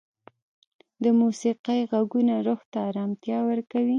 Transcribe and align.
د 1.03 1.05
موسیقۍ 1.19 1.79
ږغونه 1.91 2.35
روح 2.47 2.61
ته 2.71 2.79
ارامتیا 2.89 3.37
ورکوي. 3.49 3.89